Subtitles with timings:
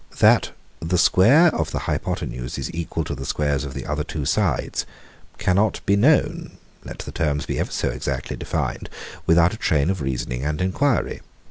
[0.17, 0.49] That
[0.79, 4.87] the square of the hypothenuse is equal to the squares of the other two sides,
[5.37, 8.89] cannot be known, let the terms be ever so exactly defined,
[9.27, 11.21] without a train of reasoning and enquiry.